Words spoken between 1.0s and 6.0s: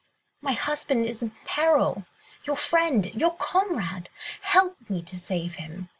is in peril... your friend!—your comrade!—Help me to save him."